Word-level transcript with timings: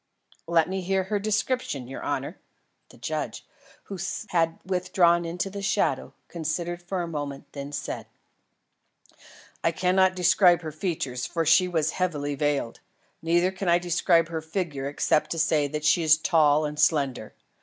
"Let 0.47 0.67
me 0.67 0.81
hear 0.81 1.03
her 1.03 1.19
description, 1.19 1.87
your 1.87 2.03
honour." 2.03 2.39
The 2.89 2.97
judge, 2.97 3.45
who 3.83 3.99
had 4.29 4.57
withdrawn 4.65 5.25
into 5.25 5.51
the 5.51 5.61
shadow, 5.61 6.15
considered 6.27 6.81
for 6.81 7.03
a 7.03 7.07
moment, 7.07 7.51
then 7.53 7.71
said: 7.71 8.07
"I 9.63 9.71
cannot 9.71 10.15
describe 10.15 10.63
her 10.63 10.71
features, 10.71 11.27
for 11.27 11.45
she 11.45 11.67
was 11.67 11.91
heavily 11.91 12.33
veiled; 12.33 12.79
neither 13.21 13.51
can 13.51 13.69
I 13.69 13.77
describe 13.77 14.29
her 14.29 14.41
figure 14.41 14.87
except 14.89 15.29
to 15.33 15.37
say 15.37 15.67
that 15.67 15.85
she 15.85 16.01
is 16.01 16.17
tall 16.17 16.65
and 16.65 16.79
slender. 16.79 17.35